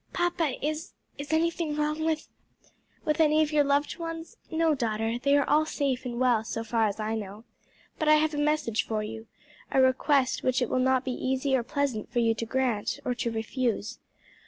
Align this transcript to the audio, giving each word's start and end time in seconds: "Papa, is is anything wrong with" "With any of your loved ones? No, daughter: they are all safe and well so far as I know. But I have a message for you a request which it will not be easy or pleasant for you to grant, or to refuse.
"Papa, 0.13 0.55
is 0.65 0.93
is 1.19 1.31
anything 1.31 1.75
wrong 1.75 2.03
with" 2.03 2.27
"With 3.05 3.19
any 3.21 3.43
of 3.43 3.51
your 3.51 3.63
loved 3.63 3.99
ones? 3.99 4.35
No, 4.49 4.73
daughter: 4.73 5.19
they 5.19 5.37
are 5.37 5.47
all 5.47 5.67
safe 5.67 6.05
and 6.05 6.19
well 6.19 6.43
so 6.43 6.63
far 6.63 6.87
as 6.87 6.99
I 6.99 7.13
know. 7.13 7.43
But 7.99 8.07
I 8.09 8.15
have 8.15 8.33
a 8.33 8.39
message 8.39 8.83
for 8.83 9.03
you 9.03 9.27
a 9.71 9.79
request 9.79 10.41
which 10.41 10.59
it 10.59 10.69
will 10.71 10.79
not 10.79 11.05
be 11.05 11.11
easy 11.11 11.55
or 11.55 11.61
pleasant 11.61 12.11
for 12.11 12.17
you 12.17 12.33
to 12.33 12.47
grant, 12.47 12.99
or 13.05 13.13
to 13.13 13.29
refuse. 13.29 13.99